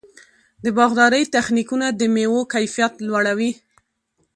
د 0.63 0.65
باغدارۍ 0.77 1.23
تخنیکونه 1.35 1.87
د 1.99 2.01
مېوو 2.13 2.41
کیفیت 2.53 2.93
لوړوي. 3.07 3.51